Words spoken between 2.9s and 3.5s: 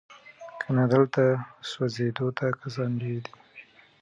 ډیر دي